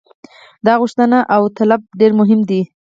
[0.65, 2.61] دا غوښتنه او طلب ډېر مهم دی.